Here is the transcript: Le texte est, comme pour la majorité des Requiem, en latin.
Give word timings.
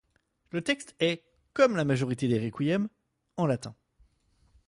Le 0.49 0.63
texte 0.63 0.95
est, 0.99 1.23
comme 1.53 1.73
pour 1.73 1.77
la 1.77 1.85
majorité 1.85 2.27
des 2.27 2.39
Requiem, 2.39 2.89
en 3.37 3.45
latin. 3.45 3.75